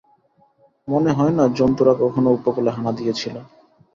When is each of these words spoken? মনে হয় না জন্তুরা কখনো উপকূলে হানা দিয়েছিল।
মনে 0.87 1.11
হয় 1.17 1.33
না 1.37 1.43
জন্তুরা 1.57 1.93
কখনো 2.01 2.29
উপকূলে 2.37 2.71
হানা 2.75 2.91
দিয়েছিল। 2.97 3.35